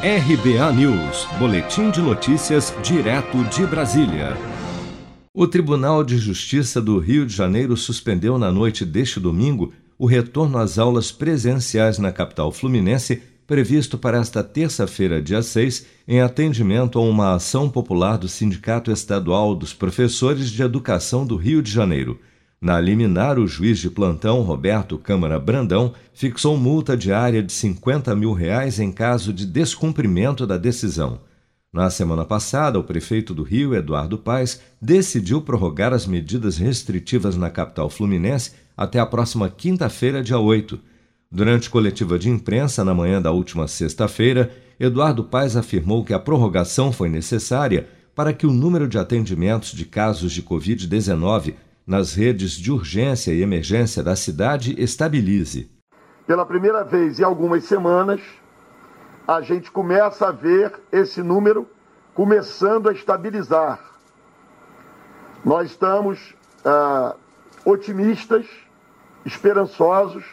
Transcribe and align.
RBA 0.00 0.72
News, 0.74 1.26
Boletim 1.40 1.90
de 1.90 2.00
Notícias, 2.00 2.72
direto 2.84 3.42
de 3.46 3.66
Brasília. 3.66 4.36
O 5.34 5.44
Tribunal 5.44 6.04
de 6.04 6.16
Justiça 6.18 6.80
do 6.80 7.00
Rio 7.00 7.26
de 7.26 7.34
Janeiro 7.34 7.76
suspendeu 7.76 8.38
na 8.38 8.52
noite 8.52 8.84
deste 8.84 9.18
domingo 9.18 9.72
o 9.98 10.06
retorno 10.06 10.56
às 10.56 10.78
aulas 10.78 11.10
presenciais 11.10 11.98
na 11.98 12.12
capital 12.12 12.52
fluminense, 12.52 13.20
previsto 13.44 13.98
para 13.98 14.18
esta 14.18 14.44
terça-feira, 14.44 15.20
dia 15.20 15.42
6, 15.42 15.84
em 16.06 16.20
atendimento 16.20 16.96
a 16.96 17.02
uma 17.02 17.34
ação 17.34 17.68
popular 17.68 18.18
do 18.18 18.28
Sindicato 18.28 18.92
Estadual 18.92 19.52
dos 19.52 19.74
Professores 19.74 20.48
de 20.48 20.62
Educação 20.62 21.26
do 21.26 21.34
Rio 21.34 21.60
de 21.60 21.72
Janeiro. 21.72 22.20
Na 22.60 22.80
liminar, 22.80 23.38
o 23.38 23.46
juiz 23.46 23.78
de 23.78 23.88
plantão, 23.88 24.42
Roberto 24.42 24.98
Câmara 24.98 25.38
Brandão, 25.38 25.94
fixou 26.12 26.56
multa 26.56 26.96
diária 26.96 27.40
de 27.40 27.52
50 27.52 28.16
mil 28.16 28.32
reais 28.32 28.80
em 28.80 28.90
caso 28.90 29.32
de 29.32 29.46
descumprimento 29.46 30.44
da 30.44 30.56
decisão. 30.56 31.20
Na 31.72 31.88
semana 31.88 32.24
passada, 32.24 32.76
o 32.76 32.82
prefeito 32.82 33.32
do 33.32 33.44
Rio, 33.44 33.74
Eduardo 33.76 34.18
Paes, 34.18 34.60
decidiu 34.82 35.40
prorrogar 35.40 35.92
as 35.92 36.04
medidas 36.04 36.58
restritivas 36.58 37.36
na 37.36 37.48
capital 37.48 37.88
fluminense 37.88 38.52
até 38.76 38.98
a 38.98 39.06
próxima 39.06 39.48
quinta-feira, 39.48 40.20
dia 40.20 40.38
8. 40.38 40.80
Durante 41.30 41.70
coletiva 41.70 42.18
de 42.18 42.28
imprensa 42.28 42.84
na 42.84 42.94
manhã 42.94 43.22
da 43.22 43.30
última 43.30 43.68
sexta-feira, 43.68 44.50
Eduardo 44.80 45.22
Paes 45.22 45.54
afirmou 45.54 46.04
que 46.04 46.14
a 46.14 46.18
prorrogação 46.18 46.90
foi 46.90 47.08
necessária 47.08 47.86
para 48.16 48.32
que 48.32 48.46
o 48.46 48.52
número 48.52 48.88
de 48.88 48.98
atendimentos 48.98 49.70
de 49.70 49.84
casos 49.84 50.32
de 50.32 50.42
Covid-19 50.42 51.54
nas 51.88 52.12
redes 52.12 52.50
de 52.52 52.70
urgência 52.70 53.32
e 53.32 53.40
emergência 53.40 54.02
da 54.02 54.14
cidade 54.14 54.74
estabilize. 54.78 55.70
Pela 56.26 56.44
primeira 56.44 56.84
vez 56.84 57.18
em 57.18 57.24
algumas 57.24 57.64
semanas, 57.64 58.20
a 59.26 59.40
gente 59.40 59.70
começa 59.70 60.28
a 60.28 60.30
ver 60.30 60.78
esse 60.92 61.22
número 61.22 61.66
começando 62.14 62.90
a 62.90 62.92
estabilizar. 62.92 63.80
Nós 65.42 65.70
estamos 65.70 66.34
ah, 66.62 67.16
otimistas, 67.64 68.44
esperançosos, 69.24 70.24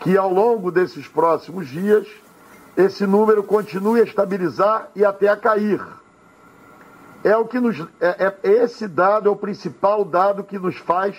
que 0.00 0.16
ao 0.16 0.32
longo 0.32 0.72
desses 0.72 1.06
próximos 1.06 1.68
dias 1.68 2.08
esse 2.74 3.06
número 3.06 3.42
continue 3.42 4.00
a 4.00 4.04
estabilizar 4.04 4.88
e 4.96 5.04
até 5.04 5.28
a 5.28 5.36
cair 5.36 5.80
é 7.24 7.36
o 7.36 7.46
que 7.46 7.60
nos. 7.60 7.78
É, 8.00 8.34
é, 8.42 8.50
esse 8.50 8.88
dado 8.88 9.28
é 9.28 9.32
o 9.32 9.36
principal 9.36 10.04
dado 10.04 10.44
que 10.44 10.58
nos 10.58 10.76
faz 10.76 11.16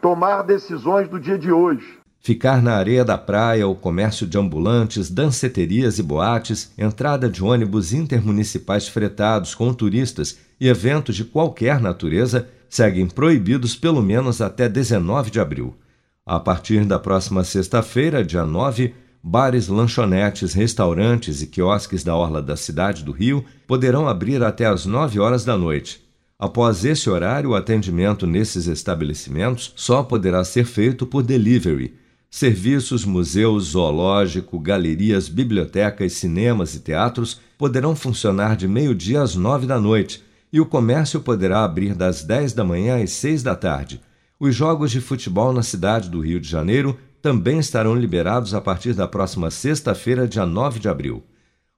tomar 0.00 0.42
decisões 0.42 1.08
do 1.08 1.18
dia 1.18 1.38
de 1.38 1.50
hoje. 1.50 1.98
Ficar 2.20 2.60
na 2.60 2.74
areia 2.74 3.04
da 3.04 3.16
praia, 3.16 3.68
o 3.68 3.74
comércio 3.76 4.26
de 4.26 4.36
ambulantes, 4.36 5.08
danceterias 5.08 5.98
e 5.98 6.02
boates, 6.02 6.72
entrada 6.76 7.30
de 7.30 7.42
ônibus 7.42 7.92
intermunicipais 7.92 8.88
fretados 8.88 9.54
com 9.54 9.72
turistas 9.72 10.36
e 10.60 10.66
eventos 10.68 11.14
de 11.14 11.24
qualquer 11.24 11.80
natureza 11.80 12.48
seguem 12.68 13.06
proibidos 13.06 13.76
pelo 13.76 14.02
menos 14.02 14.40
até 14.40 14.68
19 14.68 15.30
de 15.30 15.38
abril. 15.38 15.76
A 16.24 16.40
partir 16.40 16.84
da 16.84 16.98
próxima 16.98 17.44
sexta-feira, 17.44 18.24
dia 18.24 18.44
9, 18.44 18.92
bares, 19.28 19.66
lanchonetes, 19.66 20.52
restaurantes 20.52 21.42
e 21.42 21.48
quiosques 21.48 22.04
da 22.04 22.14
orla 22.14 22.40
da 22.40 22.56
cidade 22.56 23.02
do 23.02 23.10
Rio 23.10 23.44
poderão 23.66 24.06
abrir 24.06 24.40
até 24.40 24.66
às 24.66 24.86
9 24.86 25.18
horas 25.18 25.44
da 25.44 25.58
noite. 25.58 26.00
Após 26.38 26.84
esse 26.84 27.10
horário, 27.10 27.50
o 27.50 27.54
atendimento 27.56 28.24
nesses 28.24 28.68
estabelecimentos 28.68 29.72
só 29.74 30.04
poderá 30.04 30.44
ser 30.44 30.64
feito 30.64 31.04
por 31.04 31.24
delivery. 31.24 31.94
Serviços, 32.30 33.04
museus, 33.04 33.70
zoológico, 33.70 34.60
galerias, 34.60 35.28
bibliotecas, 35.28 36.12
cinemas 36.12 36.76
e 36.76 36.80
teatros 36.80 37.40
poderão 37.58 37.96
funcionar 37.96 38.54
de 38.54 38.68
meio-dia 38.68 39.22
às 39.22 39.34
nove 39.34 39.66
da 39.66 39.80
noite 39.80 40.22
e 40.52 40.60
o 40.60 40.66
comércio 40.66 41.20
poderá 41.20 41.64
abrir 41.64 41.96
das 41.96 42.22
10 42.22 42.52
da 42.52 42.62
manhã 42.62 43.02
às 43.02 43.10
6 43.10 43.42
da 43.42 43.56
tarde. 43.56 44.00
Os 44.38 44.54
jogos 44.54 44.92
de 44.92 45.00
futebol 45.00 45.52
na 45.52 45.62
cidade 45.62 46.10
do 46.10 46.20
Rio 46.20 46.38
de 46.38 46.48
Janeiro 46.48 46.96
também 47.26 47.58
estarão 47.58 47.96
liberados 47.96 48.54
a 48.54 48.60
partir 48.60 48.94
da 48.94 49.08
próxima 49.08 49.50
sexta-feira, 49.50 50.28
dia 50.28 50.46
9 50.46 50.78
de 50.78 50.88
abril. 50.88 51.24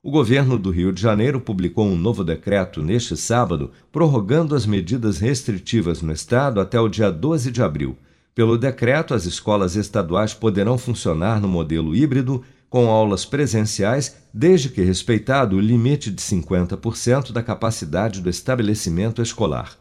O 0.02 0.10
governo 0.10 0.58
do 0.58 0.70
Rio 0.70 0.92
de 0.92 1.00
Janeiro 1.00 1.40
publicou 1.40 1.86
um 1.86 1.96
novo 1.96 2.22
decreto 2.22 2.82
neste 2.82 3.16
sábado, 3.16 3.70
prorrogando 3.90 4.54
as 4.54 4.66
medidas 4.66 5.16
restritivas 5.16 6.02
no 6.02 6.12
estado 6.12 6.60
até 6.60 6.78
o 6.78 6.86
dia 6.86 7.10
12 7.10 7.50
de 7.50 7.62
abril. 7.62 7.96
Pelo 8.34 8.58
decreto, 8.58 9.14
as 9.14 9.24
escolas 9.24 9.74
estaduais 9.74 10.34
poderão 10.34 10.76
funcionar 10.76 11.40
no 11.40 11.48
modelo 11.48 11.96
híbrido, 11.96 12.44
com 12.68 12.90
aulas 12.90 13.24
presenciais, 13.24 14.16
desde 14.34 14.68
que 14.68 14.82
respeitado 14.82 15.56
o 15.56 15.60
limite 15.60 16.10
de 16.10 16.20
50% 16.20 17.32
da 17.32 17.42
capacidade 17.42 18.20
do 18.20 18.28
estabelecimento 18.28 19.22
escolar. 19.22 19.78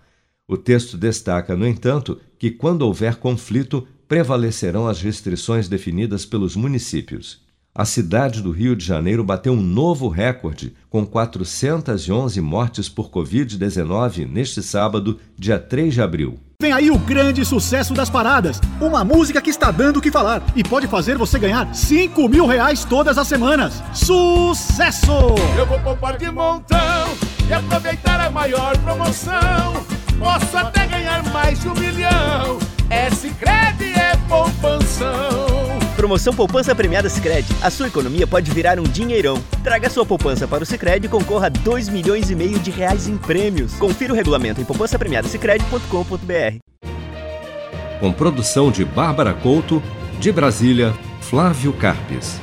O 0.47 0.55
texto 0.55 0.97
destaca, 0.97 1.57
no 1.57 1.67
entanto, 1.67 2.17
que 2.39 2.51
quando 2.51 2.83
houver 2.83 3.17
conflito, 3.17 3.85
prevalecerão 4.07 4.87
as 4.87 5.01
restrições 5.01 5.67
definidas 5.67 6.25
pelos 6.25 6.55
municípios. 6.55 7.45
A 7.75 7.85
cidade 7.85 8.41
do 8.41 8.49
Rio 8.49 8.75
de 8.75 8.83
Janeiro 8.83 9.23
bateu 9.23 9.53
um 9.53 9.61
novo 9.61 10.07
recorde, 10.07 10.73
com 10.89 11.05
411 11.05 12.41
mortes 12.41 12.89
por 12.89 13.11
Covid-19 13.11 14.27
neste 14.27 14.63
sábado, 14.63 15.19
dia 15.37 15.59
3 15.59 15.93
de 15.93 16.01
abril. 16.01 16.39
Vem 16.59 16.73
aí 16.73 16.89
o 16.89 16.97
grande 16.97 17.45
sucesso 17.45 17.93
das 17.93 18.09
paradas. 18.09 18.59
Uma 18.81 19.03
música 19.03 19.39
que 19.39 19.51
está 19.51 19.69
dando 19.69 19.97
o 19.97 20.01
que 20.01 20.09
falar 20.09 20.41
e 20.55 20.63
pode 20.63 20.87
fazer 20.87 21.15
você 21.19 21.37
ganhar 21.37 21.71
5 21.71 22.27
mil 22.27 22.47
reais 22.47 22.83
todas 22.83 23.15
as 23.15 23.27
semanas. 23.27 23.83
Sucesso! 23.93 25.35
Eu 25.55 25.67
vou 25.67 25.79
poupar 25.81 26.17
de 26.17 26.31
montão 26.31 27.15
e 27.47 27.53
aproveitar 27.53 28.19
a 28.21 28.31
maior 28.31 28.75
promoção. 28.79 29.85
Posso 30.17 30.57
até 30.57 30.87
ganhar 30.87 31.23
mais 31.31 31.61
de 31.61 31.67
um 31.67 31.75
milhão. 31.75 32.57
É 32.89 33.11
Sicredi 33.11 33.96
poupanção. 34.27 35.77
Promoção 35.95 36.33
Poupança 36.33 36.75
Premiada 36.75 37.09
Sicredi. 37.09 37.47
A 37.61 37.71
sua 37.71 37.87
economia 37.87 38.27
pode 38.27 38.51
virar 38.51 38.79
um 38.79 38.83
dinheirão. 38.83 39.41
Traga 39.63 39.89
sua 39.89 40.05
poupança 40.05 40.47
para 40.47 40.63
o 40.63 40.65
Sicredi 40.65 41.07
e 41.07 41.09
concorra 41.09 41.47
a 41.47 41.49
2 41.49 41.89
milhões 41.89 42.29
e 42.29 42.35
meio 42.35 42.59
de 42.59 42.69
reais 42.69 43.07
em 43.07 43.17
prêmios. 43.17 43.73
Confira 43.75 44.13
o 44.13 44.15
regulamento 44.15 44.61
em 44.61 44.65
poupancapremiadasicredi.com.br. 44.65 46.57
Com 47.99 48.13
produção 48.13 48.69
de 48.69 48.85
Bárbara 48.85 49.33
Couto, 49.33 49.81
de 50.19 50.31
Brasília, 50.31 50.93
Flávio 51.19 51.73
Carpes. 51.73 52.39